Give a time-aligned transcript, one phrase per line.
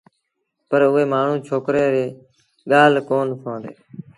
[0.69, 2.15] پر اُئي مآڻهوٚٚݩ ڇوڪري ريٚ
[2.71, 3.73] ڳآل ڪونا سُوآݩدي